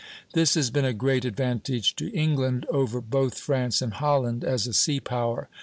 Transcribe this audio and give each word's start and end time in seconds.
This 0.33 0.55
has 0.55 0.71
been 0.71 0.83
a 0.83 0.93
great 0.95 1.25
advantage 1.25 1.95
to 1.97 2.09
England 2.09 2.65
over 2.71 3.01
both 3.01 3.37
France 3.37 3.83
and 3.83 3.93
Holland 3.93 4.43
as 4.43 4.65
a 4.65 4.73
sea 4.73 4.99
power. 4.99 5.47